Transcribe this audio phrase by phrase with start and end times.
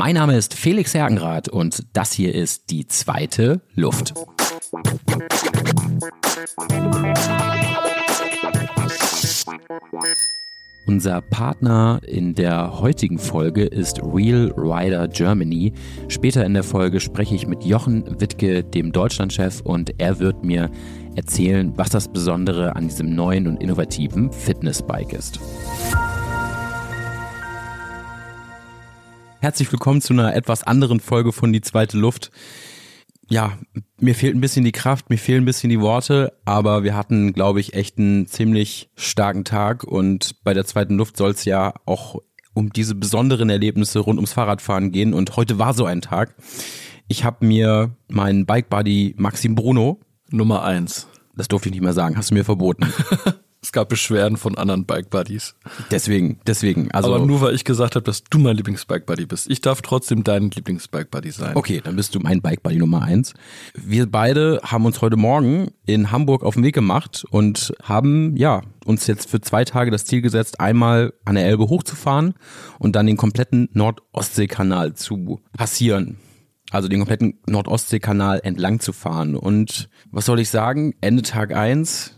[0.00, 4.14] Mein Name ist Felix Hergenrath und das hier ist die zweite Luft.
[10.86, 15.74] Unser Partner in der heutigen Folge ist Real Rider Germany.
[16.08, 20.70] Später in der Folge spreche ich mit Jochen Wittke, dem Deutschlandchef, und er wird mir
[21.14, 25.40] erzählen, was das Besondere an diesem neuen und innovativen Fitnessbike ist.
[29.42, 32.30] Herzlich willkommen zu einer etwas anderen Folge von Die zweite Luft.
[33.30, 33.56] Ja,
[33.98, 37.32] mir fehlt ein bisschen die Kraft, mir fehlen ein bisschen die Worte, aber wir hatten,
[37.32, 41.72] glaube ich, echt einen ziemlich starken Tag und bei der zweiten Luft soll es ja
[41.86, 42.16] auch
[42.52, 46.34] um diese besonderen Erlebnisse rund ums Fahrradfahren gehen und heute war so ein Tag.
[47.08, 51.08] Ich habe mir meinen Bike Buddy Maxim Bruno Nummer eins.
[51.34, 52.92] Das durfte ich nicht mehr sagen, hast du mir verboten.
[53.62, 55.54] Es gab Beschwerden von anderen Bike Buddies.
[55.90, 56.90] Deswegen, deswegen.
[56.92, 59.50] Also Aber nur weil ich gesagt habe, dass du mein Lieblingsbike Buddy bist.
[59.50, 61.56] Ich darf trotzdem dein Lieblingsbike Buddy sein.
[61.56, 63.34] Okay, dann bist du mein Bike Buddy Nummer eins.
[63.74, 68.62] Wir beide haben uns heute Morgen in Hamburg auf den Weg gemacht und haben, ja,
[68.86, 72.32] uns jetzt für zwei Tage das Ziel gesetzt, einmal an der Elbe hochzufahren
[72.78, 76.16] und dann den kompletten Nord-Ostsee-Kanal zu passieren.
[76.70, 79.36] Also den kompletten Nord-Ostsee-Kanal entlang zu fahren.
[79.36, 80.94] Und was soll ich sagen?
[81.02, 82.16] Ende Tag eins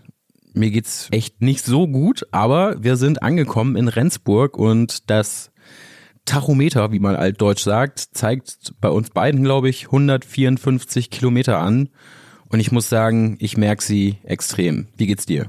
[0.55, 5.53] mir geht's echt nicht so gut, aber wir sind angekommen in Rendsburg und das
[6.25, 11.89] Tachometer, wie man altdeutsch sagt, zeigt bei uns beiden, glaube ich, 154 Kilometer an.
[12.49, 14.87] Und ich muss sagen, ich merke sie extrem.
[14.97, 15.47] Wie geht's dir?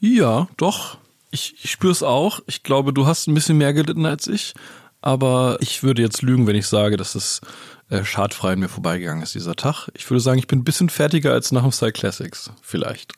[0.00, 0.98] Ja, doch.
[1.30, 2.40] Ich, ich spüre es auch.
[2.46, 4.54] Ich glaube, du hast ein bisschen mehr gelitten als ich.
[5.00, 7.40] Aber ich würde jetzt lügen, wenn ich sage, dass es
[7.88, 9.88] äh, schadfrei an mir vorbeigegangen ist, dieser Tag.
[9.94, 12.50] Ich würde sagen, ich bin ein bisschen fertiger als nach dem Style Classics.
[12.60, 13.14] Vielleicht.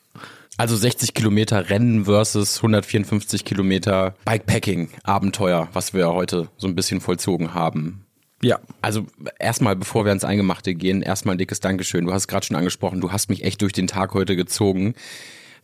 [0.57, 7.01] Also 60 Kilometer Rennen versus 154 Kilometer Bikepacking Abenteuer, was wir heute so ein bisschen
[7.01, 8.05] vollzogen haben.
[8.43, 8.59] Ja.
[8.81, 9.07] Also
[9.39, 12.05] erstmal, bevor wir ans Eingemachte gehen, erstmal ein dickes Dankeschön.
[12.05, 14.93] Du hast es gerade schon angesprochen, du hast mich echt durch den Tag heute gezogen.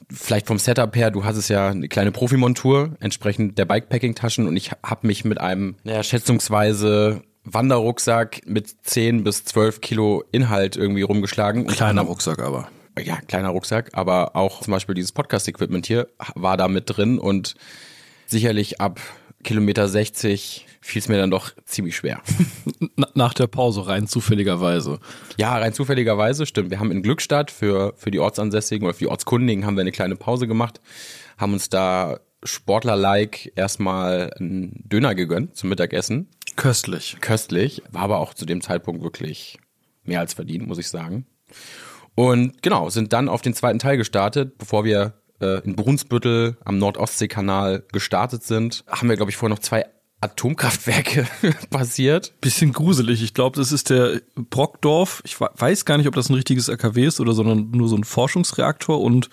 [0.10, 4.72] Vielleicht vom Setup her, du hattest ja eine kleine Profimontur, entsprechend der Bikepacking-Taschen und ich
[4.82, 11.68] habe mich mit einem, naja, schätzungsweise Wanderrucksack mit 10 bis 12 Kilo Inhalt irgendwie rumgeschlagen.
[11.68, 12.70] Kleiner Rucksack aber
[13.06, 17.56] ja, kleiner Rucksack, aber auch zum Beispiel dieses Podcast-Equipment hier war da mit drin und
[18.26, 19.00] sicherlich ab
[19.44, 22.22] Kilometer 60 fiel es mir dann doch ziemlich schwer.
[23.14, 25.00] Nach der Pause rein zufälligerweise.
[25.38, 26.72] Ja, rein zufälligerweise, stimmt.
[26.72, 29.92] Wir haben in Glückstadt für, für die Ortsansässigen oder für die Ortskundigen haben wir eine
[29.92, 30.82] kleine Pause gemacht,
[31.38, 36.30] haben uns da Sportler-like erstmal einen Döner gegönnt zum Mittagessen.
[36.56, 37.18] Köstlich.
[37.20, 37.82] Köstlich.
[37.92, 39.58] War aber auch zu dem Zeitpunkt wirklich
[40.04, 41.26] mehr als verdient, muss ich sagen.
[42.16, 46.78] Und genau, sind dann auf den zweiten Teil gestartet, bevor wir äh, in Brunsbüttel am
[46.78, 48.84] Nordostseekanal gestartet sind.
[48.88, 49.86] Haben wir, glaube ich, vorher noch zwei
[50.22, 51.26] Atomkraftwerke
[51.70, 52.34] passiert.
[52.42, 53.24] Bisschen gruselig.
[53.24, 55.22] Ich glaube, das ist der Brockdorf.
[55.26, 58.04] Ich weiß gar nicht, ob das ein richtiges AKW ist oder sondern nur so ein
[58.04, 59.00] Forschungsreaktor.
[59.00, 59.30] Und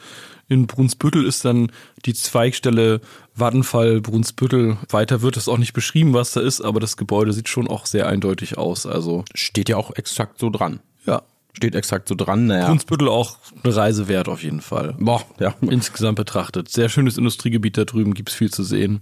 [0.49, 1.73] in Brunsbüttel ist dann
[2.05, 3.01] die Zweigstelle
[3.35, 4.77] Vattenfall Brunsbüttel.
[4.89, 7.87] Weiter wird es auch nicht beschrieben, was da ist, aber das Gebäude sieht schon auch
[7.87, 8.87] sehr eindeutig aus.
[8.87, 10.81] Also steht ja auch exakt so dran.
[11.05, 11.23] Ja,
[11.57, 12.47] steht exakt so dran.
[12.47, 12.67] Naja.
[12.67, 14.95] Brunsbüttel auch eine Reise wert auf jeden Fall.
[14.99, 15.55] Boah, ja.
[15.63, 16.69] Insgesamt betrachtet.
[16.69, 19.01] Sehr schönes Industriegebiet da drüben, gibt's viel zu sehen.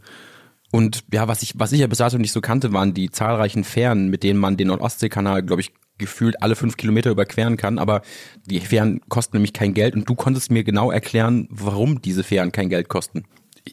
[0.71, 3.65] Und ja, was ich, was ich ja bis dato nicht so kannte, waren die zahlreichen
[3.65, 7.79] Fähren, mit denen man den Nordostseekanal, glaube ich, gefühlt alle fünf Kilometer überqueren kann.
[7.79, 8.03] Aber
[8.47, 12.53] die Fähren kosten nämlich kein Geld und du konntest mir genau erklären, warum diese Fähren
[12.53, 13.25] kein Geld kosten.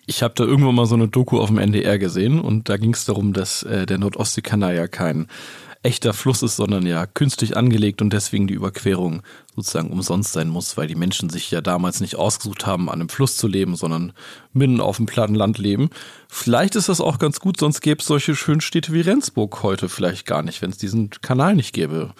[0.05, 2.93] Ich habe da irgendwo mal so eine Doku auf dem NDR gesehen und da ging
[2.93, 5.27] es darum, dass äh, der Nordostseekanal ja kein
[5.83, 9.23] echter Fluss ist, sondern ja künstlich angelegt und deswegen die Überquerung
[9.55, 13.09] sozusagen umsonst sein muss, weil die Menschen sich ja damals nicht ausgesucht haben, an einem
[13.09, 14.13] Fluss zu leben, sondern
[14.53, 15.89] mitten auf dem platten Land leben.
[16.27, 19.89] Vielleicht ist das auch ganz gut, sonst gäbe es solche schönen Städte wie Rendsburg heute
[19.89, 22.13] vielleicht gar nicht, wenn es diesen Kanal nicht gäbe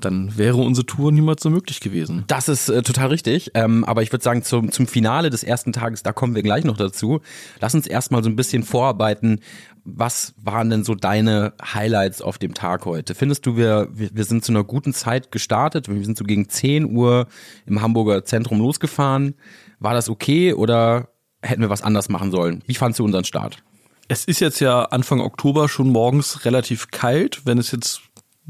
[0.00, 2.24] dann wäre unsere Tour niemals so möglich gewesen.
[2.26, 3.52] Das ist äh, total richtig.
[3.54, 6.64] Ähm, aber ich würde sagen, zum, zum Finale des ersten Tages, da kommen wir gleich
[6.64, 7.20] noch dazu.
[7.60, 9.40] Lass uns erstmal so ein bisschen vorarbeiten.
[9.84, 13.14] Was waren denn so deine Highlights auf dem Tag heute?
[13.14, 15.88] Findest du, wir, wir, wir sind zu einer guten Zeit gestartet?
[15.88, 17.26] Wir sind so gegen 10 Uhr
[17.64, 19.34] im Hamburger Zentrum losgefahren.
[19.78, 21.08] War das okay oder
[21.40, 22.62] hätten wir was anders machen sollen?
[22.66, 23.62] Wie fandst du unseren Start?
[24.08, 27.42] Es ist jetzt ja Anfang Oktober schon morgens relativ kalt.
[27.44, 28.02] Wenn es jetzt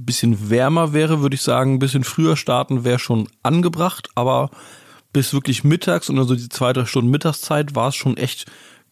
[0.05, 4.51] bisschen wärmer wäre, würde ich sagen, ein bisschen früher starten wäre schon angebracht, aber
[5.13, 8.47] bis wirklich mittags und also die zwei, drei Stunden Mittagszeit war es schon echt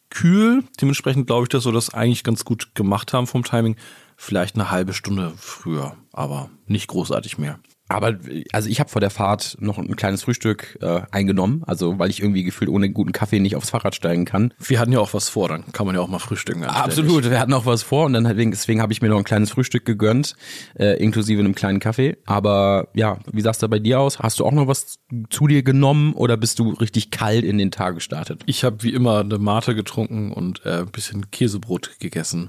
[0.08, 0.64] kühl.
[0.80, 3.76] Dementsprechend glaube ich, dass wir das eigentlich ganz gut gemacht haben vom Timing.
[4.16, 7.58] Vielleicht eine halbe Stunde früher, aber nicht großartig mehr.
[7.88, 8.18] Aber
[8.52, 12.20] also ich habe vor der Fahrt noch ein kleines Frühstück äh, eingenommen, also weil ich
[12.20, 14.54] irgendwie gefühlt ohne guten Kaffee nicht aufs Fahrrad steigen kann.
[14.58, 16.64] Wir hatten ja auch was vor, dann kann man ja auch mal frühstücken.
[16.64, 19.24] Absolut, wir hatten auch was vor und dann deswegen, deswegen habe ich mir noch ein
[19.24, 20.34] kleines Frühstück gegönnt,
[20.78, 22.16] äh, inklusive einem kleinen Kaffee.
[22.24, 24.18] Aber ja, wie sah's da bei dir aus?
[24.18, 24.98] Hast du auch noch was
[25.28, 28.42] zu dir genommen oder bist du richtig kalt in den Tag gestartet?
[28.46, 32.48] Ich habe wie immer eine Mate getrunken und äh, ein bisschen Käsebrot gegessen.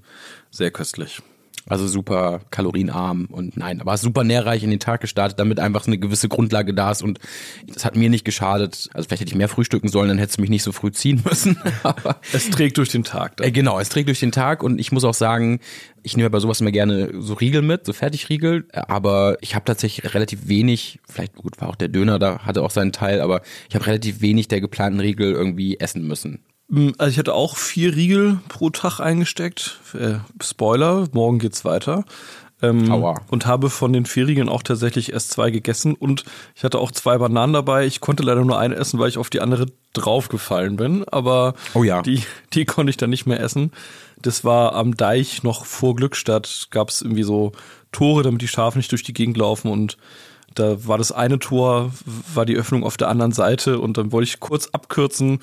[0.49, 1.21] Sehr köstlich.
[1.67, 5.97] Also super kalorienarm und nein, aber super nährreich in den Tag gestartet, damit einfach eine
[5.97, 7.19] gewisse Grundlage da ist und
[7.65, 8.89] das hat mir nicht geschadet.
[8.93, 11.23] Also vielleicht hätte ich mehr frühstücken sollen, dann hättest du mich nicht so früh ziehen
[11.29, 11.57] müssen.
[11.83, 13.37] aber es trägt durch den Tag.
[13.37, 13.47] Dann.
[13.47, 15.59] Äh, genau, es trägt durch den Tag und ich muss auch sagen,
[16.03, 20.13] ich nehme bei sowas immer gerne so Riegel mit, so Fertigriegel, aber ich habe tatsächlich
[20.13, 23.75] relativ wenig, vielleicht gut war auch der Döner, da hatte auch seinen Teil, aber ich
[23.75, 26.43] habe relativ wenig der geplanten Riegel irgendwie essen müssen.
[26.69, 29.79] Hm, also ich hatte auch vier Riegel pro Tag eingesteckt.
[29.93, 32.05] Äh, Spoiler, morgen geht's weiter.
[32.61, 33.19] Ähm, Aua.
[33.29, 36.23] und habe von den vier Riegeln auch tatsächlich erst zwei gegessen und
[36.55, 37.85] ich hatte auch zwei Bananen dabei.
[37.85, 41.83] Ich konnte leider nur eine essen, weil ich auf die andere draufgefallen bin, aber oh
[41.83, 42.01] ja.
[42.01, 42.23] die,
[42.53, 43.71] die konnte ich dann nicht mehr essen.
[44.21, 47.51] Das war am Deich noch vor Glückstadt, gab es irgendwie so
[47.91, 49.97] Tore, damit die Schafe nicht durch die Gegend laufen und
[50.53, 51.91] da war das eine Tor,
[52.33, 55.39] war die Öffnung auf der anderen Seite und dann wollte ich kurz abkürzen,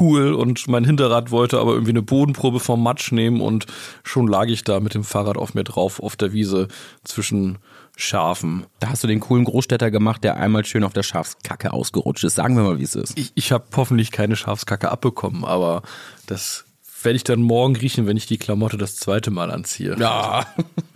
[0.00, 3.66] cool und mein Hinterrad wollte aber irgendwie eine Bodenprobe vom Matsch nehmen und
[4.02, 6.68] schon lag ich da mit dem Fahrrad auf mir drauf auf der Wiese
[7.04, 7.58] zwischen
[7.96, 8.64] Schafen.
[8.80, 12.36] Da hast du den coolen Großstädter gemacht, der einmal schön auf der Schafskacke ausgerutscht ist.
[12.36, 13.18] Sagen wir mal, wie es ist.
[13.18, 15.82] Ich, ich habe hoffentlich keine Schafskacke abbekommen, aber
[16.26, 16.64] das
[17.02, 19.96] werde ich dann morgen riechen, wenn ich die Klamotte das zweite Mal anziehe.
[19.98, 20.46] Ja.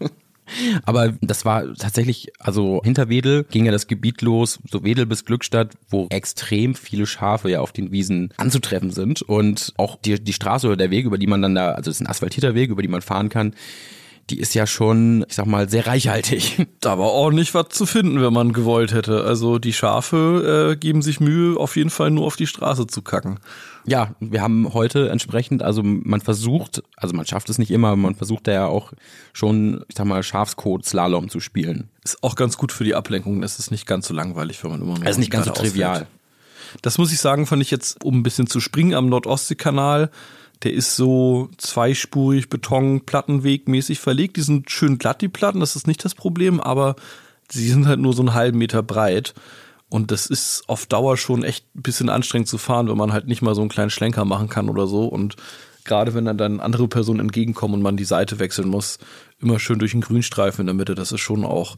[0.84, 5.24] Aber das war tatsächlich, also hinter Wedel ging ja das Gebiet los, so Wedel bis
[5.24, 9.22] Glückstadt, wo extrem viele Schafe ja auf den Wiesen anzutreffen sind.
[9.22, 11.96] Und auch die, die Straße oder der Weg, über die man dann da, also es
[11.96, 13.54] ist ein asphaltierter Weg, über die man fahren kann,
[14.30, 16.66] die ist ja schon, ich sag mal, sehr reichhaltig.
[16.80, 19.24] Da war ordentlich was zu finden, wenn man gewollt hätte.
[19.24, 23.02] Also die Schafe äh, geben sich Mühe, auf jeden Fall nur auf die Straße zu
[23.02, 23.40] kacken.
[23.86, 28.14] Ja, wir haben heute entsprechend, also man versucht, also man schafft es nicht immer, man
[28.14, 28.92] versucht ja auch
[29.32, 31.88] schon, ich sag mal, Schafskot-Slalom zu spielen.
[32.04, 33.42] Ist auch ganz gut für die Ablenkung.
[33.42, 35.04] Es ist nicht ganz so langweilig, wenn man immer nur.
[35.04, 35.92] Es ist nicht ganz so trivial.
[35.92, 36.08] Ausfällt.
[36.82, 40.10] Das muss ich sagen, fand ich jetzt, um ein bisschen zu springen am Nordostseekanal.
[40.62, 44.36] Der ist so zweispurig, Beton, Plattenweg mäßig verlegt.
[44.36, 46.96] Die sind schön glatt, die Platten, das ist nicht das Problem, aber
[47.50, 49.34] sie sind halt nur so einen halben Meter breit.
[49.88, 53.28] Und das ist auf Dauer schon echt ein bisschen anstrengend zu fahren, wenn man halt
[53.28, 55.04] nicht mal so einen kleinen Schlenker machen kann oder so.
[55.04, 55.36] Und
[55.84, 58.98] gerade wenn dann, dann andere Personen entgegenkommen und man die Seite wechseln muss,
[59.40, 61.76] immer schön durch einen Grünstreifen in der Mitte, das ist schon auch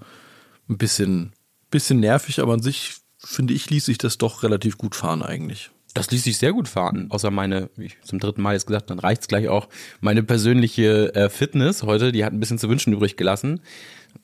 [0.69, 1.33] ein bisschen,
[1.71, 5.71] bisschen nervig, aber an sich finde ich, ließ sich das doch relativ gut fahren eigentlich.
[5.95, 8.91] Das ließ sich sehr gut fahren, außer meine, wie ich zum dritten Mal jetzt gesagt,
[8.91, 9.69] dann reicht's gleich auch,
[10.01, 13.61] meine persönliche äh, Fitness heute, die hat ein bisschen zu wünschen übrig gelassen.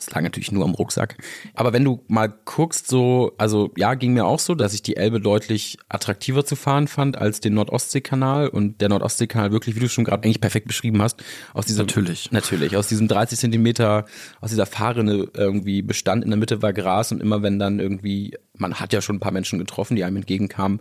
[0.04, 1.16] Das lag natürlich nur am Rucksack.
[1.54, 4.96] Aber wenn du mal guckst, so, also ja, ging mir auch so, dass ich die
[4.96, 9.88] Elbe deutlich attraktiver zu fahren fand als den Nordostseekanal und der Nordostseekanal wirklich, wie du
[9.88, 11.22] schon gerade eigentlich perfekt beschrieben hast,
[11.54, 14.04] aus diesem natürlich natürlich aus diesem 30 Zentimeter
[14.40, 16.24] aus dieser Fahrrinne irgendwie bestand.
[16.24, 19.20] In der Mitte war Gras und immer wenn dann irgendwie man hat ja schon ein
[19.20, 20.80] paar Menschen getroffen, die einem entgegenkamen,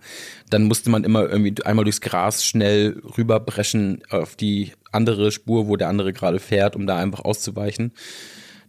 [0.50, 5.76] dann musste man immer irgendwie einmal durchs Gras schnell rüberbrechen auf die andere Spur, wo
[5.76, 7.92] der andere gerade fährt, um da einfach auszuweichen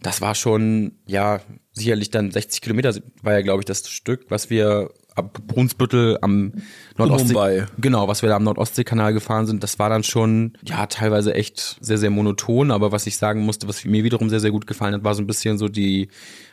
[0.05, 1.39] das war schon, ja,
[1.73, 2.93] sicherlich dann 60 Kilometer
[3.23, 6.53] war ja, glaube ich, das Stück, was wir ab Brunsbüttel am
[6.97, 11.33] Nordostsee, genau, was wir da am Nordostseekanal gefahren sind, das war dann schon, ja, teilweise
[11.33, 14.67] echt sehr, sehr monoton, aber was ich sagen musste, was mir wiederum sehr, sehr gut
[14.67, 16.09] gefallen hat, war so ein bisschen so die,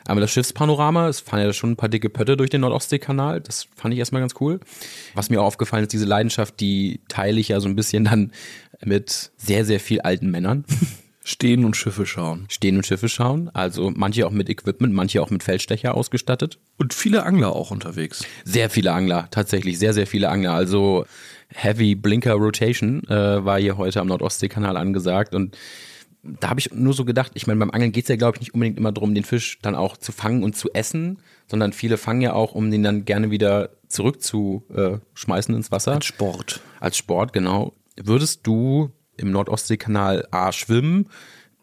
[0.06, 3.66] einmal das Schiffspanorama, es fahren ja schon ein paar dicke Pötte durch den Nordostseekanal, das
[3.74, 4.60] fand ich erstmal ganz cool.
[5.14, 8.32] Was mir auch aufgefallen ist, diese Leidenschaft, die teile ich ja so ein bisschen dann
[8.82, 10.64] mit sehr, sehr viel alten Männern.
[11.24, 12.46] Stehen und Schiffe schauen.
[12.48, 13.48] Stehen und Schiffe schauen.
[13.52, 16.58] Also manche auch mit Equipment, manche auch mit Feldstecher ausgestattet.
[16.78, 18.24] Und viele Angler auch unterwegs.
[18.44, 20.52] Sehr viele Angler, tatsächlich sehr, sehr viele Angler.
[20.52, 21.06] Also
[21.48, 25.56] Heavy Blinker Rotation äh, war hier heute am Nordostseekanal angesagt und
[26.22, 28.54] da habe ich nur so gedacht, ich meine, beim Angeln geht's ja, glaube ich, nicht
[28.54, 32.20] unbedingt immer darum, den Fisch dann auch zu fangen und zu essen, sondern viele fangen
[32.20, 35.92] ja auch, um den dann gerne wieder zurückzuschmeißen ins Wasser.
[35.92, 36.60] Als Sport.
[36.78, 37.72] Als Sport, genau.
[37.96, 41.08] Würdest du im Nordostseekanal A schwimmen,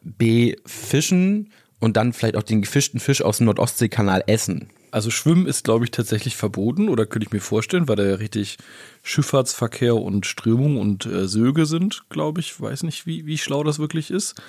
[0.01, 4.69] B fischen und dann vielleicht auch den gefischten Fisch aus dem Nordostseekanal essen.
[4.91, 8.15] Also Schwimmen ist, glaube ich, tatsächlich verboten oder könnte ich mir vorstellen, weil da ja
[8.15, 8.57] richtig
[9.03, 12.59] Schifffahrtsverkehr und Strömung und äh, Söge sind, glaube ich.
[12.59, 14.41] Weiß nicht, wie, wie schlau das wirklich ist.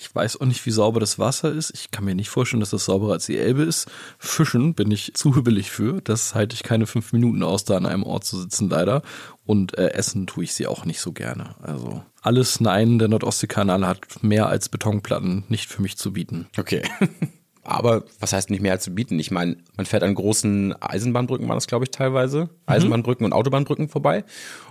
[0.00, 1.72] Ich weiß auch nicht, wie sauber das Wasser ist.
[1.74, 3.86] Ich kann mir nicht vorstellen, dass das sauberer als die Elbe ist.
[4.18, 6.00] Fischen bin ich zu hübbelig für.
[6.00, 9.02] Das halte ich keine fünf Minuten aus, da an einem Ort zu sitzen, leider.
[9.44, 11.54] Und äh, essen tue ich sie auch nicht so gerne.
[11.60, 16.48] Also alles Nein, der Nordostseekanal hat mehr als Betonplatten nicht für mich zu bieten.
[16.56, 16.82] Okay.
[17.62, 19.18] Aber was heißt nicht mehr als zu bieten?
[19.18, 22.48] Ich meine, man fährt an großen Eisenbahnbrücken, war das glaube ich teilweise, mhm.
[22.66, 24.24] Eisenbahnbrücken und Autobahnbrücken vorbei.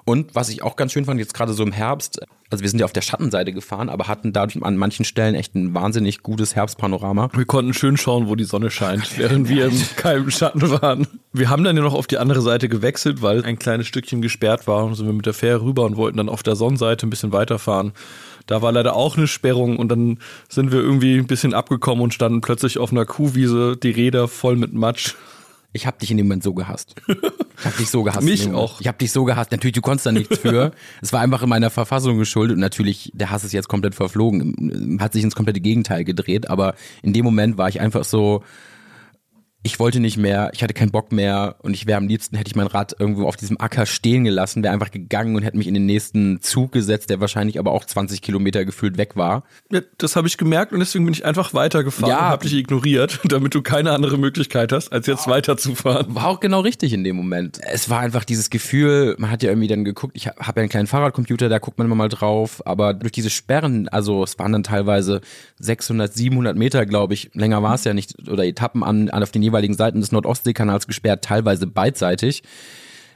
[0.05, 2.19] Und was ich auch ganz schön fand, jetzt gerade so im Herbst,
[2.49, 5.53] also wir sind ja auf der Schattenseite gefahren, aber hatten dadurch an manchen Stellen echt
[5.53, 7.29] ein wahnsinnig gutes Herbstpanorama.
[7.33, 11.07] Wir konnten schön schauen, wo die Sonne scheint, während wir im kalten Schatten waren.
[11.31, 14.65] Wir haben dann ja noch auf die andere Seite gewechselt, weil ein kleines Stückchen gesperrt
[14.65, 14.83] war.
[14.85, 17.31] Und sind wir mit der Fähre rüber und wollten dann auf der Sonnenseite ein bisschen
[17.31, 17.93] weiterfahren.
[18.49, 20.17] Da war leider auch eine Sperrung und dann
[20.49, 24.55] sind wir irgendwie ein bisschen abgekommen und standen plötzlich auf einer Kuhwiese, die Räder voll
[24.55, 25.13] mit Matsch.
[25.71, 26.95] Ich hab dich in dem Moment so gehasst.
[27.07, 28.23] Ich hab dich so gehasst.
[28.23, 28.81] Mich auch.
[28.81, 29.51] Ich hab dich so gehasst.
[29.51, 30.71] Natürlich, du konntest da nichts für.
[31.01, 34.97] es war einfach in meiner Verfassung geschuldet und natürlich, der Hass ist jetzt komplett verflogen.
[34.99, 38.43] Hat sich ins komplette Gegenteil gedreht, aber in dem Moment war ich einfach so,
[39.61, 42.47] ich wollte nicht mehr, ich hatte keinen Bock mehr und ich wäre am liebsten, hätte
[42.47, 45.67] ich mein Rad irgendwo auf diesem Acker stehen gelassen, wäre einfach gegangen und hätte mich
[45.67, 49.43] in den nächsten Zug gesetzt, der wahrscheinlich aber auch 20 Kilometer gefühlt weg war.
[49.69, 52.19] Ja, das habe ich gemerkt und deswegen bin ich einfach weitergefahren ja.
[52.19, 56.15] und habe dich ignoriert, damit du keine andere Möglichkeit hast, als jetzt weiterzufahren.
[56.15, 57.59] War auch genau richtig in dem Moment.
[57.61, 60.69] Es war einfach dieses Gefühl, man hat ja irgendwie dann geguckt, ich habe ja einen
[60.69, 64.53] kleinen Fahrradcomputer, da guckt man immer mal drauf, aber durch diese Sperren, also es waren
[64.53, 65.19] dann teilweise
[65.59, 69.31] 600, 700 Meter, glaube ich, länger war es ja nicht, oder Etappen an, an auf
[69.31, 72.43] den jeweiligen Seiten des Nordostseekanals gesperrt, teilweise beidseitig.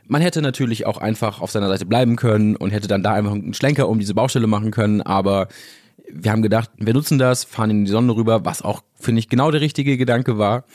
[0.08, 3.32] Man hätte natürlich auch einfach auf seiner Seite bleiben können und hätte dann da einfach
[3.32, 5.48] einen Schlenker um diese Baustelle machen können, aber
[6.12, 9.30] wir haben gedacht, wir nutzen das, fahren in die Sonne rüber, was auch, finde ich,
[9.30, 10.66] genau der richtige Gedanke war.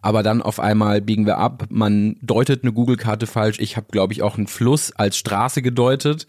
[0.00, 3.58] Aber dann auf einmal biegen wir ab, man deutet eine Google-Karte falsch.
[3.58, 6.26] Ich habe, glaube ich, auch einen Fluss als Straße gedeutet.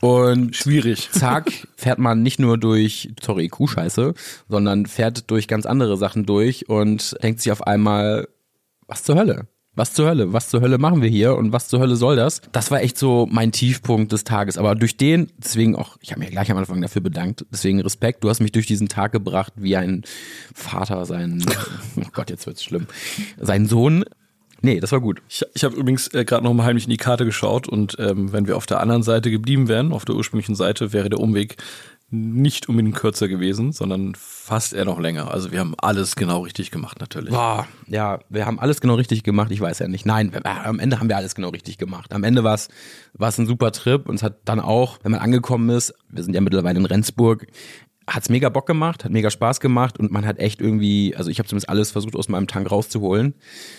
[0.00, 1.10] Und schwierig.
[1.12, 4.14] Zack, fährt man nicht nur durch, sorry, Kuhscheiße,
[4.48, 8.28] sondern fährt durch ganz andere Sachen durch und denkt sich auf einmal,
[8.86, 9.48] was zur Hölle?
[9.76, 10.32] Was zur Hölle?
[10.32, 12.40] Was zur Hölle machen wir hier und was zur Hölle soll das?
[12.50, 14.56] Das war echt so mein Tiefpunkt des Tages.
[14.56, 18.24] Aber durch den, deswegen auch, ich habe mir gleich am Anfang dafür bedankt, deswegen Respekt.
[18.24, 20.04] Du hast mich durch diesen Tag gebracht, wie ein
[20.54, 21.44] Vater seinen,
[21.96, 22.86] oh Gott, jetzt wird's schlimm,
[23.38, 24.06] seinen Sohn
[24.66, 25.22] Nee, das war gut.
[25.28, 28.32] Ich, ich habe übrigens äh, gerade noch mal heimlich in die Karte geschaut und ähm,
[28.32, 31.56] wenn wir auf der anderen Seite geblieben wären, auf der ursprünglichen Seite, wäre der Umweg
[32.10, 35.30] nicht unbedingt kürzer gewesen, sondern fast eher noch länger.
[35.30, 37.30] Also wir haben alles genau richtig gemacht natürlich.
[37.30, 39.52] Boah, ja, wir haben alles genau richtig gemacht.
[39.52, 40.04] Ich weiß ja nicht.
[40.04, 42.12] Nein, wir, am Ende haben wir alles genau richtig gemacht.
[42.12, 42.68] Am Ende war es
[43.14, 46.24] war es ein super Trip und es hat dann auch, wenn man angekommen ist, wir
[46.24, 47.46] sind ja mittlerweile in Rendsburg,
[48.06, 51.38] hat's mega Bock gemacht, hat mega Spaß gemacht und man hat echt irgendwie, also ich
[51.38, 53.34] habe zumindest alles versucht aus meinem Tank rauszuholen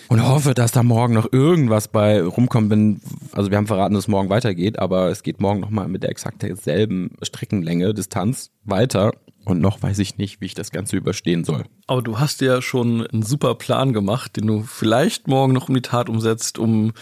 [0.08, 3.00] und hoffe, dass da morgen noch irgendwas bei rumkommt, wenn,
[3.32, 6.10] also wir haben verraten, dass es morgen weitergeht, aber es geht morgen nochmal mit der
[6.10, 9.12] exakt selben Streckenlänge, Distanz weiter
[9.48, 11.64] und noch weiß ich nicht, wie ich das Ganze überstehen soll.
[11.86, 15.74] Aber du hast ja schon einen super Plan gemacht, den du vielleicht morgen noch um
[15.74, 16.92] die Tat umsetzt, um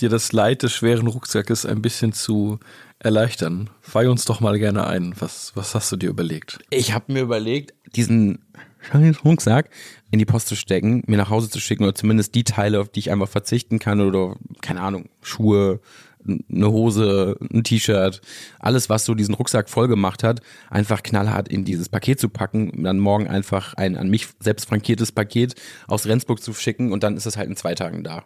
[0.00, 2.58] dir das Leid des schweren Rucksackes ein bisschen zu
[2.98, 3.70] erleichtern.
[3.92, 5.14] Weih uns doch mal gerne ein.
[5.18, 6.58] Was, was hast du dir überlegt?
[6.70, 8.44] Ich habe mir überlegt, diesen
[8.84, 9.70] scheiß Rucksack
[10.10, 12.88] in die Post zu stecken, mir nach Hause zu schicken oder zumindest die Teile, auf
[12.88, 15.80] die ich einfach verzichten kann oder keine Ahnung, Schuhe,
[16.26, 18.20] eine Hose, ein T-Shirt,
[18.58, 22.82] alles, was so diesen Rucksack voll gemacht hat, einfach knallhart in dieses Paket zu packen,
[22.82, 25.54] dann morgen einfach ein an mich selbst frankiertes Paket
[25.86, 28.24] aus Rendsburg zu schicken und dann ist es halt in zwei Tagen da.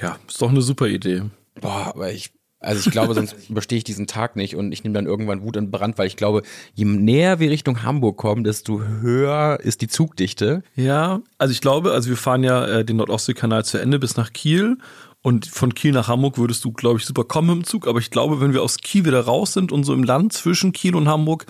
[0.00, 1.22] Ja, ist doch eine super Idee.
[1.60, 4.94] Boah, aber ich also ich glaube, sonst überstehe ich diesen Tag nicht und ich nehme
[4.94, 6.42] dann irgendwann Wut und Brand, weil ich glaube,
[6.74, 10.62] je näher wir Richtung Hamburg kommen, desto höher ist die Zugdichte.
[10.76, 14.32] Ja, also ich glaube, also wir fahren ja äh, den Nordostseekanal zu Ende bis nach
[14.32, 14.76] Kiel
[15.22, 17.86] und von Kiel nach Hamburg würdest du, glaube ich, super kommen im Zug.
[17.86, 20.72] Aber ich glaube, wenn wir aus Kiel wieder raus sind und so im Land zwischen
[20.72, 21.46] Kiel und Hamburg,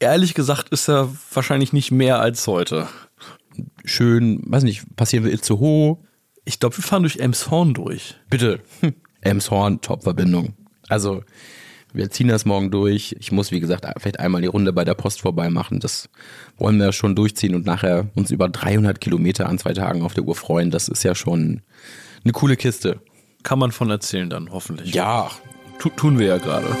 [0.00, 2.88] ehrlich gesagt, ist er wahrscheinlich nicht mehr als heute.
[3.84, 5.98] Schön, weiß nicht, passieren wir Itzehoe.
[6.44, 8.16] Ich glaube, wir fahren durch Emshorn durch.
[8.28, 8.60] Bitte.
[8.80, 8.94] Hm.
[9.20, 10.54] Elmshorn, Top-Verbindung.
[10.88, 11.22] Also
[11.92, 13.16] wir ziehen das morgen durch.
[13.18, 15.80] Ich muss, wie gesagt, vielleicht einmal die Runde bei der Post vorbei machen.
[15.80, 16.08] Das
[16.56, 20.24] wollen wir schon durchziehen und nachher uns über 300 Kilometer an zwei Tagen auf der
[20.24, 20.70] Uhr freuen.
[20.70, 21.62] Das ist ja schon
[22.24, 23.00] eine coole Kiste.
[23.42, 24.94] Kann man von erzählen dann, hoffentlich.
[24.94, 25.30] Ja.
[25.78, 26.76] Tu tun wir ja gerade.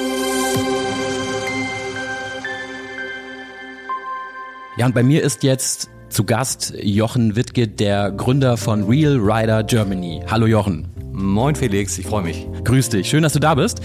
[4.76, 9.64] Ja, und bei mir ist jetzt zu Gast Jochen Wittke, der Gründer von Real Rider
[9.64, 10.22] Germany.
[10.28, 10.99] Hallo Jochen.
[11.20, 12.46] Moin Felix, ich freue mich.
[12.64, 13.80] Grüß dich, schön, dass du da bist.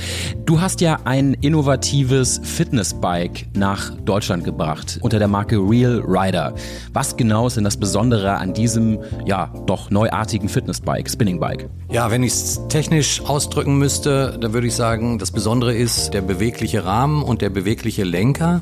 [0.46, 6.56] Du hast ja ein innovatives Fitnessbike nach Deutschland gebracht unter der Marke Real Rider.
[6.94, 11.70] Was genau ist denn das Besondere an diesem, ja, doch neuartigen Fitnessbike, Spinningbike?
[11.92, 16.22] Ja, wenn ich es technisch ausdrücken müsste, dann würde ich sagen, das Besondere ist der
[16.22, 18.62] bewegliche Rahmen und der bewegliche Lenker.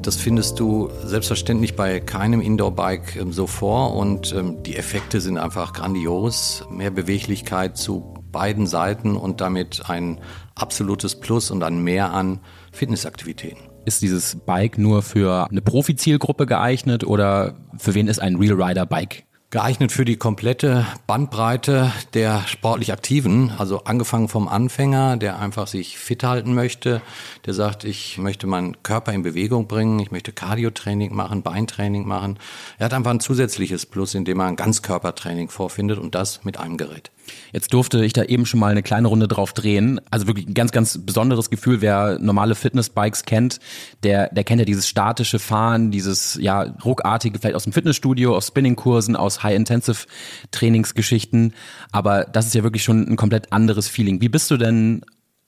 [0.00, 5.38] Das findest du selbstverständlich bei keinem Indoor-Bike ähm, so vor und ähm, die Effekte sind
[5.38, 6.64] einfach grandios.
[6.70, 10.20] Mehr Beweglichkeit zu beiden Seiten und damit ein
[10.54, 12.40] absolutes Plus und ein Mehr an
[12.72, 13.62] Fitnessaktivitäten.
[13.86, 18.84] Ist dieses Bike nur für eine Profi-Zielgruppe geeignet oder für wen ist ein Real Rider
[18.84, 19.24] Bike
[19.54, 23.52] geeignet für die komplette Bandbreite der sportlich Aktiven.
[23.56, 27.00] Also angefangen vom Anfänger, der einfach sich fit halten möchte,
[27.46, 32.40] der sagt, ich möchte meinen Körper in Bewegung bringen, ich möchte Cardio-Training machen, Beintraining machen.
[32.78, 36.76] Er hat einfach ein zusätzliches Plus, indem er ein Ganzkörpertraining vorfindet und das mit einem
[36.76, 37.12] Gerät.
[37.52, 40.00] Jetzt durfte ich da eben schon mal eine kleine Runde drauf drehen.
[40.10, 41.80] Also wirklich ein ganz, ganz besonderes Gefühl.
[41.80, 43.60] Wer normale Fitnessbikes kennt,
[44.02, 48.48] der, der kennt ja dieses statische Fahren, dieses ja ruckartige, vielleicht aus dem Fitnessstudio, aus
[48.48, 51.54] Spinningkursen, aus High-Intensive-Trainingsgeschichten.
[51.92, 54.20] Aber das ist ja wirklich schon ein komplett anderes Feeling.
[54.20, 55.02] Wie bist du denn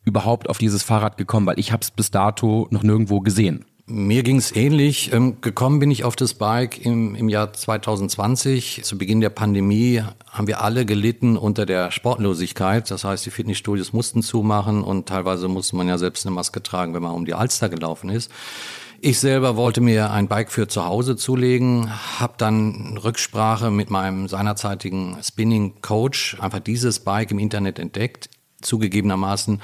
[0.04, 1.46] überhaupt auf dieses Fahrrad gekommen?
[1.46, 3.64] Weil ich habe es bis dato noch nirgendwo gesehen.
[3.88, 5.12] Mir ging es ähnlich.
[5.12, 8.80] Ähm, gekommen bin ich auf das Bike im, im Jahr 2020.
[8.82, 12.90] Zu Beginn der Pandemie haben wir alle gelitten unter der Sportlosigkeit.
[12.90, 16.94] Das heißt, die Fitnessstudios mussten zumachen und teilweise musste man ja selbst eine Maske tragen,
[16.94, 18.28] wenn man um die Alster gelaufen ist.
[19.00, 21.88] Ich selber wollte mir ein Bike für zu Hause zulegen,
[22.18, 28.30] habe dann Rücksprache mit meinem seinerzeitigen Spinning-Coach einfach dieses Bike im Internet entdeckt.
[28.62, 29.60] Zugegebenermaßen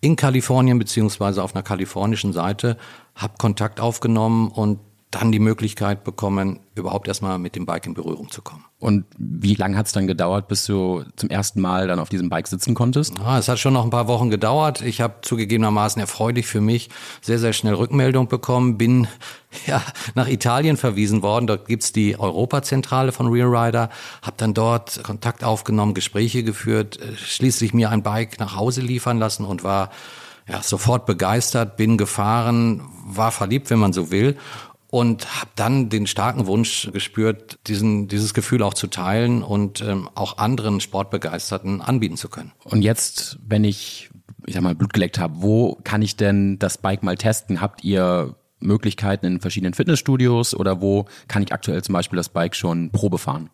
[0.00, 2.76] in Kalifornien beziehungsweise auf einer kalifornischen Seite,
[3.14, 4.78] habe Kontakt aufgenommen und
[5.10, 8.64] dann die Möglichkeit bekommen, überhaupt erstmal mit dem Bike in Berührung zu kommen.
[8.78, 12.28] Und wie lange hat es dann gedauert, bis du zum ersten Mal dann auf diesem
[12.28, 13.18] Bike sitzen konntest?
[13.20, 14.82] Ah, es hat schon noch ein paar Wochen gedauert.
[14.82, 16.90] Ich habe zugegebenermaßen erfreulich für mich
[17.22, 19.06] sehr, sehr schnell Rückmeldung bekommen, bin
[19.66, 19.80] ja,
[20.14, 21.46] nach Italien verwiesen worden.
[21.46, 23.90] Dort gibt's die Europazentrale von Real Rider,
[24.22, 29.18] habe dann dort Kontakt aufgenommen, Gespräche geführt, äh, schließlich mir ein Bike nach Hause liefern
[29.18, 29.90] lassen und war
[30.48, 34.36] ja, sofort begeistert, bin gefahren, war verliebt, wenn man so will
[34.96, 40.08] und habe dann den starken Wunsch gespürt, diesen, dieses Gefühl auch zu teilen und ähm,
[40.14, 42.52] auch anderen Sportbegeisterten anbieten zu können.
[42.64, 44.08] Und jetzt, wenn ich,
[44.46, 47.60] ich sag mal, Blut geleckt habe, wo kann ich denn das Bike mal testen?
[47.60, 52.56] Habt ihr Möglichkeiten in verschiedenen Fitnessstudios oder wo kann ich aktuell zum Beispiel das Bike
[52.56, 53.50] schon Probe fahren?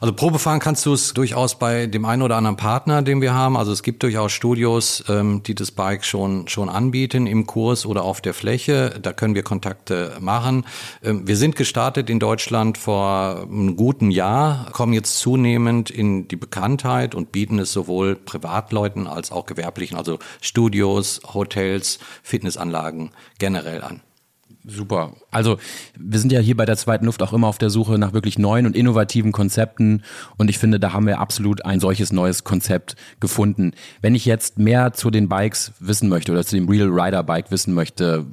[0.00, 3.54] Also Probefahren kannst du es durchaus bei dem einen oder anderen Partner, den wir haben.
[3.54, 8.02] Also es gibt durchaus Studios, ähm, die das Bike schon schon anbieten im Kurs oder
[8.02, 8.98] auf der Fläche.
[9.02, 10.64] Da können wir Kontakte machen.
[11.02, 16.36] Ähm, wir sind gestartet in Deutschland vor einem guten Jahr, kommen jetzt zunehmend in die
[16.36, 24.00] Bekanntheit und bieten es sowohl Privatleuten als auch gewerblichen, also Studios, Hotels, Fitnessanlagen generell an.
[24.64, 25.14] Super.
[25.30, 25.58] Also
[25.98, 28.38] wir sind ja hier bei der zweiten Luft auch immer auf der Suche nach wirklich
[28.38, 30.02] neuen und innovativen Konzepten
[30.36, 33.72] und ich finde, da haben wir absolut ein solches neues Konzept gefunden.
[34.02, 37.50] Wenn ich jetzt mehr zu den Bikes wissen möchte oder zu dem Real Rider Bike
[37.50, 38.26] wissen möchte,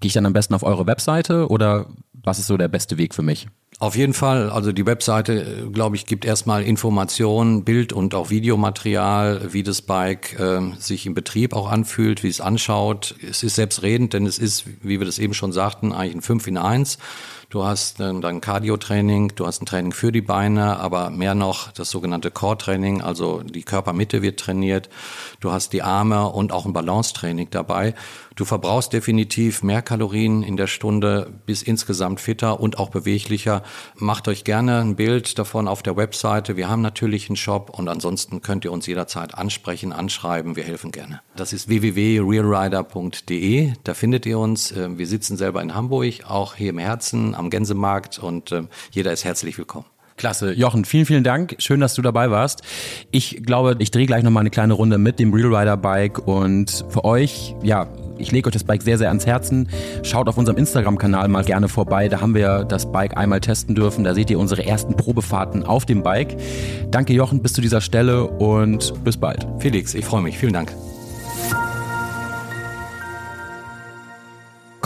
[0.00, 3.14] gehe ich dann am besten auf eure Webseite oder was ist so der beste Weg
[3.14, 3.46] für mich?
[3.80, 4.50] Auf jeden Fall.
[4.50, 10.38] Also die Webseite, glaube ich, gibt erstmal Informationen, Bild- und auch Videomaterial, wie das Bike
[10.38, 13.14] äh, sich im Betrieb auch anfühlt, wie es anschaut.
[13.26, 16.46] Es ist selbstredend, denn es ist, wie wir das eben schon sagten, eigentlich ein 5
[16.48, 16.98] in 1.
[17.50, 21.90] Du hast dein Cardio-Training, du hast ein Training für die Beine, aber mehr noch das
[21.90, 24.88] sogenannte Core-Training, also die Körpermitte wird trainiert.
[25.40, 27.96] Du hast die Arme und auch ein Balance-Training dabei.
[28.36, 33.64] Du verbrauchst definitiv mehr Kalorien in der Stunde, bist insgesamt fitter und auch beweglicher.
[33.96, 36.56] Macht euch gerne ein Bild davon auf der Webseite.
[36.56, 40.54] Wir haben natürlich einen Shop und ansonsten könnt ihr uns jederzeit ansprechen, anschreiben.
[40.54, 41.20] Wir helfen gerne.
[41.36, 43.72] Das ist www.realrider.de.
[43.84, 44.72] Da findet ihr uns.
[44.72, 49.12] Ähm, wir sitzen selber in Hamburg, auch hier im Herzen am Gänsemarkt und ähm, jeder
[49.12, 49.86] ist herzlich willkommen.
[50.20, 50.52] Klasse.
[50.52, 51.56] Jochen, vielen, vielen Dank.
[51.58, 52.62] Schön, dass du dabei warst.
[53.10, 56.84] Ich glaube, ich drehe gleich nochmal eine kleine Runde mit dem Real Rider Bike und
[56.90, 57.86] für euch, ja,
[58.18, 59.70] ich lege euch das Bike sehr, sehr ans Herzen.
[60.02, 62.08] Schaut auf unserem Instagram-Kanal mal gerne vorbei.
[62.08, 64.04] Da haben wir das Bike einmal testen dürfen.
[64.04, 66.36] Da seht ihr unsere ersten Probefahrten auf dem Bike.
[66.90, 69.46] Danke, Jochen, bis zu dieser Stelle und bis bald.
[69.58, 70.36] Felix, ich freue mich.
[70.36, 70.70] Vielen Dank.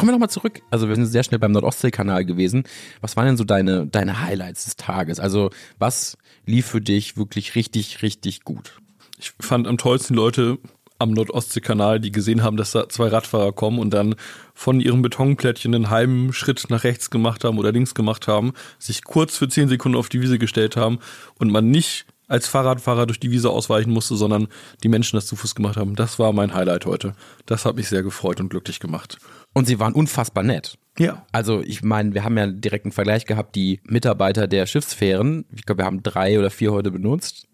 [0.05, 0.61] Kommen wir nochmal zurück.
[0.71, 2.65] Also wir sind sehr schnell beim Nordostsee-Kanal gewesen.
[3.01, 5.19] Was waren denn so deine, deine Highlights des Tages?
[5.19, 8.77] Also was lief für dich wirklich richtig, richtig gut?
[9.19, 10.59] Ich fand am tollsten Leute
[10.99, 14.15] am Nordostseekanal, die gesehen haben, dass da zwei Radfahrer kommen und dann
[14.53, 19.05] von ihrem Betonplättchen einen halben Schritt nach rechts gemacht haben oder links gemacht haben, sich
[19.05, 20.99] kurz für zehn Sekunden auf die Wiese gestellt haben
[21.39, 24.49] und man nicht als Fahrradfahrer durch die Wiese ausweichen musste, sondern
[24.83, 25.95] die Menschen das zu Fuß gemacht haben.
[25.95, 27.15] Das war mein Highlight heute.
[27.47, 29.19] Das hat mich sehr gefreut und glücklich gemacht.
[29.53, 30.79] Und sie waren unfassbar nett.
[30.99, 31.27] Ja.
[31.33, 35.65] Also ich meine, wir haben ja direkt einen Vergleich gehabt, die Mitarbeiter der Schiffsfähren, ich
[35.65, 37.49] glaube, wir haben drei oder vier heute benutzt.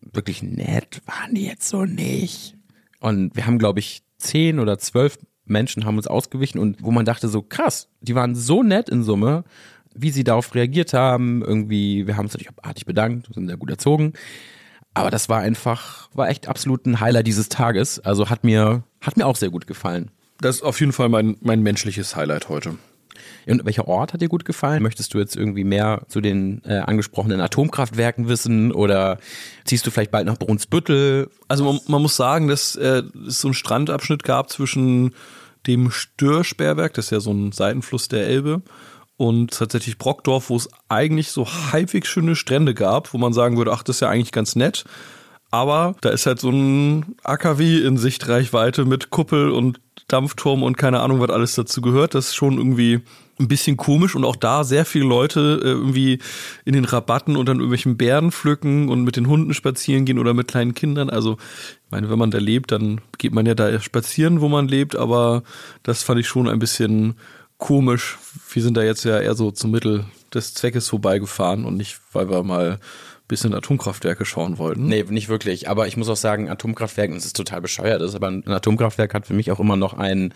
[0.00, 2.56] Wirklich nett waren die jetzt so nicht.
[3.00, 7.04] Und wir haben, glaube ich, zehn oder zwölf Menschen haben uns ausgewichen und wo man
[7.04, 9.44] dachte so, krass, die waren so nett in Summe,
[9.94, 11.42] wie sie darauf reagiert haben.
[11.42, 14.12] Irgendwie, wir haben uns natürlich artig bedankt, sind sehr gut erzogen.
[14.94, 18.00] Aber das war einfach, war echt absolut ein Highlight dieses Tages.
[18.00, 20.10] Also hat mir, hat mir auch sehr gut gefallen.
[20.40, 22.76] Das ist auf jeden Fall mein, mein menschliches Highlight heute.
[23.46, 24.82] Und welcher Ort hat dir gut gefallen?
[24.82, 29.18] Möchtest du jetzt irgendwie mehr zu den äh, angesprochenen Atomkraftwerken wissen oder
[29.64, 31.30] ziehst du vielleicht bald nach Brunsbüttel?
[31.48, 35.14] Also man, man muss sagen, dass äh, es so einen Strandabschnitt gab zwischen
[35.66, 38.62] dem Störsperrwerk, das ist ja so ein Seitenfluss der Elbe,
[39.20, 43.70] und tatsächlich Brockdorf, wo es eigentlich so halbwegs schöne Strände gab, wo man sagen würde,
[43.70, 44.86] ach, das ist ja eigentlich ganz nett.
[45.50, 49.78] Aber da ist halt so ein AKW in Sichtreichweite mit Kuppel und
[50.08, 52.14] Dampfturm und keine Ahnung, was alles dazu gehört.
[52.14, 53.02] Das ist schon irgendwie
[53.38, 56.18] ein bisschen komisch und auch da sehr viele Leute äh, irgendwie
[56.64, 60.32] in den Rabatten und dann irgendwelchen Bären pflücken und mit den Hunden spazieren gehen oder
[60.32, 61.10] mit kleinen Kindern.
[61.10, 61.36] Also,
[61.84, 64.96] ich meine, wenn man da lebt, dann geht man ja da spazieren, wo man lebt,
[64.96, 65.42] aber
[65.82, 67.16] das fand ich schon ein bisschen
[67.60, 68.18] komisch.
[68.52, 72.28] Wir sind da jetzt ja eher so zum Mittel des Zweckes vorbeigefahren und nicht, weil
[72.28, 72.80] wir mal
[73.28, 74.86] bisschen Atomkraftwerke schauen wollten.
[74.86, 75.68] Nee, nicht wirklich.
[75.68, 79.26] Aber ich muss auch sagen, Atomkraftwerken, das ist total bescheuert ist, aber ein Atomkraftwerk hat
[79.26, 80.34] für mich auch immer noch einen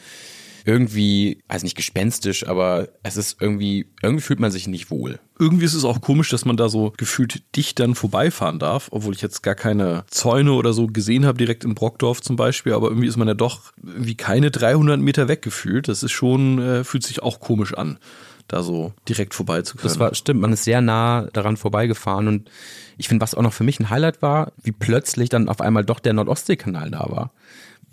[0.64, 5.20] irgendwie, also nicht gespenstisch, aber es ist irgendwie, irgendwie fühlt man sich nicht wohl.
[5.38, 9.14] Irgendwie ist es auch komisch, dass man da so gefühlt dicht dann vorbeifahren darf, obwohl
[9.14, 12.88] ich jetzt gar keine Zäune oder so gesehen habe, direkt in Brockdorf zum Beispiel, aber
[12.88, 15.88] irgendwie ist man ja doch wie keine 300 Meter weggefühlt.
[15.88, 17.98] Das ist schon, äh, fühlt sich auch komisch an
[18.46, 19.88] da so direkt vorbei zu können.
[19.88, 22.50] Das war, stimmt, man ist sehr nah daran vorbeigefahren und
[22.98, 25.82] ich finde, was auch noch für mich ein Highlight war, wie plötzlich dann auf einmal
[25.82, 27.32] doch der Nordostseekanal da war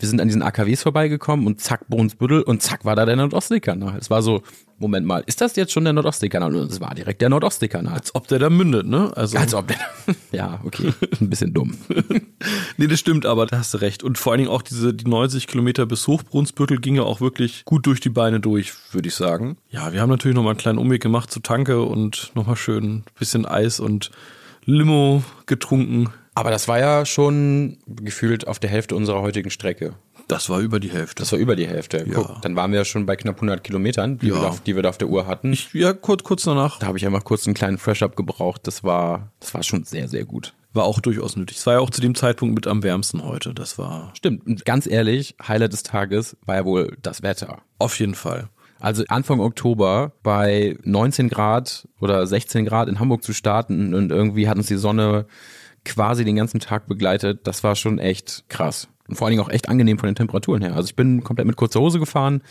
[0.01, 3.97] wir sind an diesen AKWs vorbeigekommen und zack, Brunsbüttel und zack war da der Nordostseekanal.
[3.97, 4.41] Es war so,
[4.81, 6.55] Moment mal, ist das jetzt schon der Nordostseekanal?
[6.55, 7.93] Und es war direkt der Nordostseekanal.
[7.93, 9.11] Als ob der da mündet, ne?
[9.15, 9.77] Also Als ob der,
[10.31, 11.77] ja, okay, ein bisschen dumm.
[12.77, 14.01] nee, das stimmt, aber da hast du recht.
[14.01, 17.63] Und vor allen Dingen auch diese, die 90 Kilometer bis Hochbrunsbüttel ging ja auch wirklich
[17.65, 19.57] gut durch die Beine durch, würde ich sagen.
[19.69, 23.03] Ja, wir haben natürlich nochmal einen kleinen Umweg gemacht zu Tanke und nochmal schön ein
[23.19, 24.09] bisschen Eis und
[24.65, 26.09] Limo getrunken.
[26.33, 29.95] Aber das war ja schon gefühlt auf der Hälfte unserer heutigen Strecke.
[30.27, 31.21] Das war über die Hälfte.
[31.21, 32.05] Das war über die Hälfte.
[32.07, 32.13] Ja.
[32.13, 34.35] Guck, dann waren wir ja schon bei knapp 100 Kilometern, die, ja.
[34.35, 35.51] wir, da, die wir da auf der Uhr hatten.
[35.51, 36.79] Ich, ja, kurz, kurz danach.
[36.79, 38.61] Da habe ich einfach kurz einen kleinen Fresh-Up gebraucht.
[38.65, 40.53] Das war, das war schon sehr, sehr gut.
[40.73, 41.57] War auch durchaus nötig.
[41.57, 43.53] Es war ja auch zu dem Zeitpunkt mit am wärmsten heute.
[43.53, 44.13] Das war.
[44.15, 44.47] Stimmt.
[44.47, 47.57] Und ganz ehrlich, Highlight des Tages war ja wohl das Wetter.
[47.77, 48.47] Auf jeden Fall.
[48.79, 54.47] Also Anfang Oktober bei 19 Grad oder 16 Grad in Hamburg zu starten und irgendwie
[54.47, 55.27] hat uns die Sonne
[55.85, 57.41] quasi den ganzen Tag begleitet.
[57.47, 58.87] Das war schon echt krass.
[59.07, 60.75] Und vor allen Dingen auch echt angenehm von den Temperaturen her.
[60.75, 62.41] Also ich bin komplett mit kurzer Hose gefahren.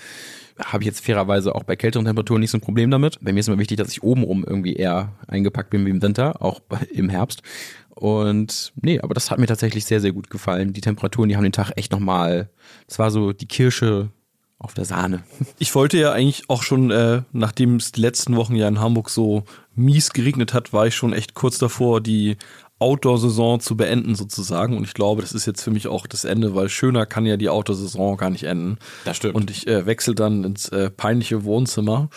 [0.59, 3.19] Habe ich jetzt fairerweise auch bei kälteren Temperaturen nicht so ein Problem damit.
[3.23, 6.43] Bei mir ist immer wichtig, dass ich obenrum irgendwie eher eingepackt bin wie im Winter,
[6.43, 6.61] auch
[6.93, 7.43] im Herbst.
[7.88, 10.73] Und nee, aber das hat mir tatsächlich sehr, sehr gut gefallen.
[10.73, 12.51] Die Temperaturen, die haben den Tag echt nochmal,
[12.87, 14.11] das war so die Kirsche
[14.59, 15.23] auf der Sahne.
[15.59, 19.09] Ich wollte ja eigentlich auch schon, äh, nachdem es die letzten Wochen ja in Hamburg
[19.09, 19.45] so
[19.81, 22.37] mies geregnet hat, war ich schon echt kurz davor, die
[22.79, 24.77] Outdoor-Saison zu beenden sozusagen.
[24.77, 27.37] Und ich glaube, das ist jetzt für mich auch das Ende, weil schöner kann ja
[27.37, 28.79] die Outdoor-Saison gar nicht enden.
[29.05, 29.35] Das stimmt.
[29.35, 32.09] Und ich äh, wechsle dann ins äh, peinliche Wohnzimmer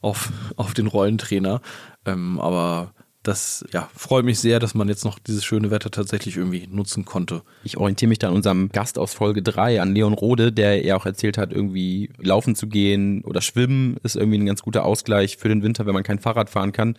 [0.00, 1.60] auf, auf den Rollentrainer.
[2.06, 6.36] Ähm, aber das ja, freut mich sehr, dass man jetzt noch dieses schöne Wetter tatsächlich
[6.36, 7.42] irgendwie nutzen konnte.
[7.64, 10.96] Ich orientiere mich da an unserem Gast aus Folge 3, an Leon Rode, der ja
[10.96, 15.36] auch erzählt hat, irgendwie laufen zu gehen oder schwimmen ist irgendwie ein ganz guter Ausgleich
[15.36, 16.96] für den Winter, wenn man kein Fahrrad fahren kann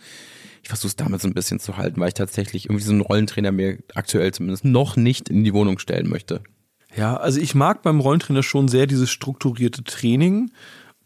[0.64, 3.02] ich versuche es damit so ein bisschen zu halten, weil ich tatsächlich irgendwie so einen
[3.02, 6.40] Rollentrainer mir aktuell zumindest noch nicht in die Wohnung stellen möchte.
[6.96, 10.52] Ja, also ich mag beim Rollentrainer schon sehr dieses strukturierte Training.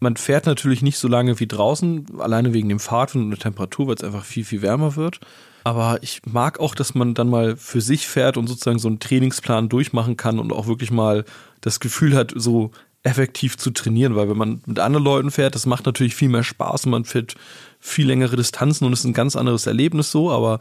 [0.01, 3.89] Man fährt natürlich nicht so lange wie draußen, alleine wegen dem Fahrtwind und der Temperatur,
[3.89, 5.21] weil es einfach viel, viel wärmer wird.
[5.65, 9.01] Aber ich mag auch, dass man dann mal für sich fährt und sozusagen so einen
[9.01, 11.25] Trainingsplan durchmachen kann und auch wirklich mal
[11.61, 12.71] das Gefühl hat, so
[13.03, 16.43] effektiv zu trainieren, weil wenn man mit anderen Leuten fährt, das macht natürlich viel mehr
[16.43, 17.35] Spaß und man fährt
[17.81, 20.59] viel längere Distanzen und ist ein ganz anderes Erlebnis so, aber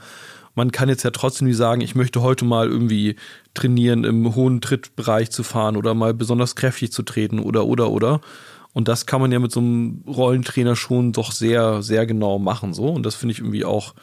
[0.55, 3.15] man kann jetzt ja trotzdem nicht sagen, ich möchte heute mal irgendwie
[3.53, 8.21] trainieren, im hohen Trittbereich zu fahren oder mal besonders kräftig zu treten oder, oder, oder.
[8.77, 12.75] Und das kann man ja mit so einem Rollentrainer schon doch sehr, sehr genau machen,
[12.75, 12.89] so.
[12.89, 13.95] Und das finde ich irgendwie auch,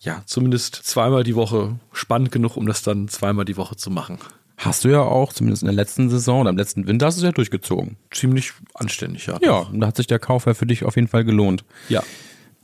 [0.00, 4.18] ja, zumindest zweimal die Woche spannend genug, um das dann zweimal die Woche zu machen.
[4.56, 7.20] Hast du ja auch, zumindest in der letzten Saison oder im letzten Winter, hast du
[7.20, 7.96] es ja durchgezogen.
[8.10, 9.38] Ziemlich anständig, ja.
[9.40, 11.64] Ja, und da hat sich der Kauf ja für dich auf jeden Fall gelohnt.
[11.88, 12.02] Ja.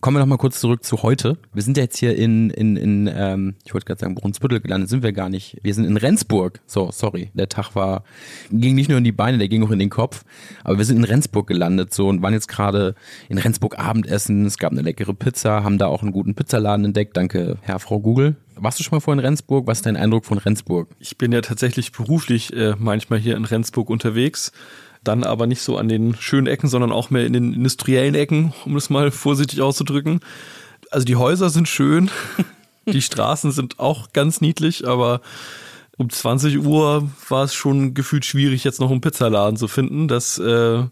[0.04, 1.38] Kommen wir noch mal kurz zurück zu heute.
[1.54, 4.90] Wir sind ja jetzt hier in, in, in ähm, ich wollte gerade sagen, Brunsbüttel gelandet,
[4.90, 5.56] sind wir gar nicht.
[5.62, 6.60] Wir sind in Rendsburg.
[6.66, 7.30] So, sorry.
[7.32, 8.04] Der Tag war,
[8.50, 10.26] ging nicht nur in die Beine, der ging auch in den Kopf.
[10.62, 12.94] Aber wir sind in Rendsburg gelandet so und waren jetzt gerade
[13.30, 14.44] in Rendsburg Abendessen.
[14.44, 17.16] Es gab eine leckere Pizza, haben da auch einen guten Pizzaladen entdeckt.
[17.16, 18.36] Danke, Herr, Frau Google.
[18.56, 19.66] Warst du schon mal vor in Rendsburg?
[19.66, 20.90] Was ist dein Eindruck von Rendsburg?
[20.98, 24.52] Ich bin ja tatsächlich beruflich äh, manchmal hier in Rendsburg unterwegs
[25.04, 28.52] dann aber nicht so an den schönen Ecken, sondern auch mehr in den industriellen Ecken,
[28.64, 30.20] um es mal vorsichtig auszudrücken.
[30.90, 32.10] Also die Häuser sind schön,
[32.86, 35.20] die Straßen sind auch ganz niedlich, aber
[35.96, 40.08] Um 20 Uhr war es schon gefühlt schwierig, jetzt noch einen Pizzaladen zu finden.
[40.08, 40.82] Das äh,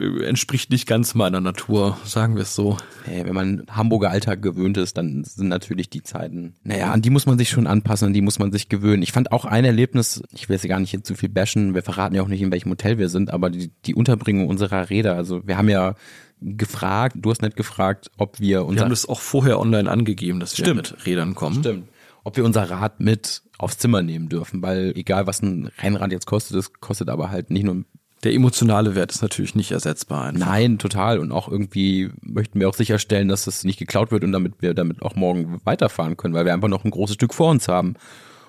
[0.00, 2.76] entspricht nicht ganz meiner Natur, sagen wir es so.
[3.04, 7.10] Hey, wenn man Hamburger Alltag gewöhnt ist, dann sind natürlich die Zeiten, naja, an die
[7.10, 9.02] muss man sich schon anpassen, an die muss man sich gewöhnen.
[9.02, 12.14] Ich fand auch ein Erlebnis, ich will jetzt gar nicht zu viel bashen, wir verraten
[12.14, 15.46] ja auch nicht, in welchem Hotel wir sind, aber die, die Unterbringung unserer Räder, also
[15.46, 15.94] wir haben ja
[16.40, 18.76] gefragt, du hast nicht gefragt, ob wir unser...
[18.76, 20.92] Wir haben das auch vorher online angegeben, dass wir Stimmt.
[20.92, 21.60] mit Rädern kommen.
[21.60, 21.88] Stimmt.
[22.24, 26.26] Ob wir unser Rad mit aufs Zimmer nehmen dürfen, weil egal was ein Rennrad jetzt
[26.26, 27.84] kostet, es kostet aber halt nicht nur
[28.22, 30.24] der emotionale Wert ist natürlich nicht ersetzbar.
[30.24, 30.46] Einfach.
[30.46, 31.18] Nein, total.
[31.18, 34.72] Und auch irgendwie möchten wir auch sicherstellen, dass es nicht geklaut wird und damit wir
[34.72, 37.94] damit auch morgen weiterfahren können, weil wir einfach noch ein großes Stück vor uns haben.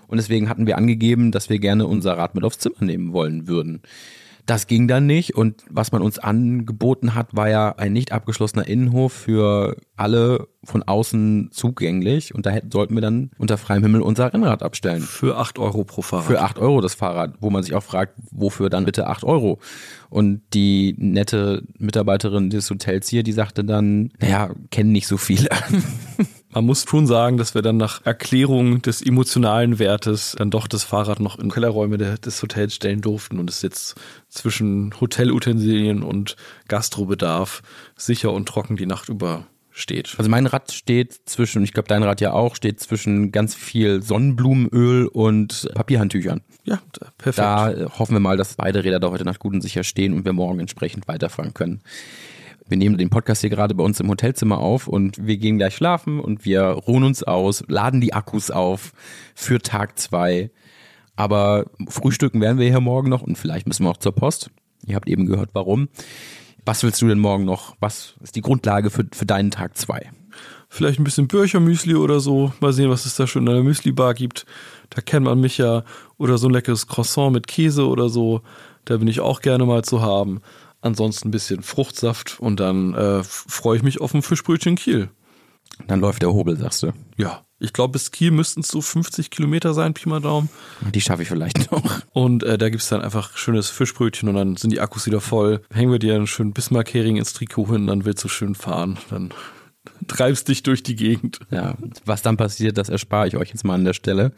[0.08, 3.48] Und deswegen hatten wir angegeben, dass wir gerne unser Rad mit aufs Zimmer nehmen wollen
[3.48, 3.82] würden.
[4.46, 8.68] Das ging dann nicht und was man uns angeboten hat, war ja ein nicht abgeschlossener
[8.68, 14.02] Innenhof für alle von außen zugänglich und da hätten, sollten wir dann unter freiem Himmel
[14.02, 15.02] unser Rennrad abstellen.
[15.02, 16.26] Für acht Euro pro Fahrrad.
[16.26, 19.60] Für acht Euro das Fahrrad, wo man sich auch fragt, wofür dann bitte acht Euro?
[20.10, 25.50] Und die nette Mitarbeiterin des Hotels hier, die sagte dann, naja, kennen nicht so viele.
[26.56, 30.86] Man muss schon sagen, dass wir dann nach Erklärung des emotionalen Wertes dann doch das
[30.86, 33.96] Fahrrad noch in Kellerräume des Hotels stellen durften und es jetzt
[34.30, 36.38] zwischen Hotelutensilien und
[36.70, 37.62] Gastrobedarf
[37.98, 40.16] sicher und trocken die Nacht über steht.
[40.18, 44.02] Also mein Rad steht zwischen, ich glaube dein Rad ja auch, steht zwischen ganz viel
[44.02, 46.40] Sonnenblumenöl und Papierhandtüchern.
[46.64, 46.80] Ja,
[47.18, 47.40] perfekt.
[47.40, 50.24] Da hoffen wir mal, dass beide Räder da heute Nacht gut und sicher stehen und
[50.24, 51.82] wir morgen entsprechend weiterfahren können
[52.68, 55.76] wir nehmen den Podcast hier gerade bei uns im Hotelzimmer auf und wir gehen gleich
[55.76, 58.94] schlafen und wir ruhen uns aus, laden die Akkus auf
[59.36, 60.50] für Tag zwei.
[61.16, 64.50] Aber frühstücken werden wir hier morgen noch und vielleicht müssen wir auch zur Post.
[64.86, 65.90] Ihr habt eben gehört, warum.
[66.66, 67.76] Was willst du denn morgen noch?
[67.80, 70.10] Was ist die Grundlage für, für deinen Tag zwei?
[70.68, 72.52] Vielleicht ein bisschen Bürchermüsli oder so.
[72.60, 74.46] Mal sehen, was es da schon in der Müsli-Bar gibt.
[74.90, 75.84] Da kennt man mich ja.
[76.18, 78.42] Oder so ein leckeres Croissant mit Käse oder so.
[78.84, 80.42] Da bin ich auch gerne mal zu haben.
[80.86, 85.10] Ansonsten ein bisschen Fruchtsaft und dann äh, freue ich mich auf ein Fischbrötchen Kiel.
[85.88, 86.92] Dann läuft der Hobel, sagst du.
[87.18, 90.48] Ja, ich glaube, bis Kiel müssten es so 50 Kilometer sein, Pi mal Daumen.
[90.94, 92.02] Die schaffe ich vielleicht noch.
[92.14, 95.22] Und äh, da gibt es dann einfach schönes Fischbrötchen und dann sind die Akkus wieder
[95.22, 95.62] voll.
[95.74, 99.00] Hängen wir dir einen schönen Bismarck-Hering ins Trikot hin, dann willst du schön fahren.
[99.10, 99.34] Dann
[100.08, 101.40] treibst dich durch die Gegend.
[101.50, 101.74] Ja,
[102.06, 104.34] was dann passiert, das erspare ich euch jetzt mal an der Stelle.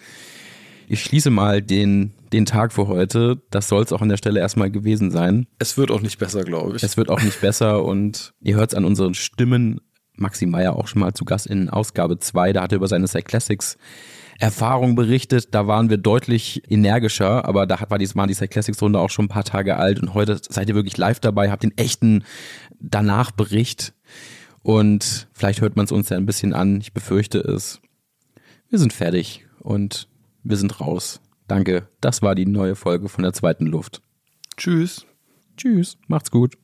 [0.88, 3.41] Ich schließe mal den, den Tag für heute.
[3.51, 5.47] Das soll es auch an der Stelle erstmal gewesen sein.
[5.59, 6.83] Es wird auch nicht besser, glaube ich.
[6.83, 9.81] Es wird auch nicht besser und ihr hört es an unseren Stimmen.
[10.19, 12.53] Maxi Meyer auch schon mal zu Gast in Ausgabe 2.
[12.53, 13.77] Da hat er über seine Cyclassics Classics
[14.39, 15.53] Erfahrung berichtet.
[15.53, 19.09] Da waren wir deutlich energischer, aber da war die, waren die Cyclassics Classics Runde auch
[19.09, 22.23] schon ein paar Tage alt und heute seid ihr wirklich live dabei, habt den echten
[22.79, 23.93] danach Bericht
[24.61, 26.79] und vielleicht hört man es uns ja ein bisschen an.
[26.81, 27.81] Ich befürchte es.
[28.69, 30.07] Wir sind fertig und
[30.43, 31.21] wir sind raus.
[31.47, 31.88] Danke.
[32.01, 34.01] Das war die neue Folge von der zweiten Luft.
[34.57, 35.05] Tschüss.
[35.55, 35.97] Tschüss.
[36.07, 36.57] Macht's gut.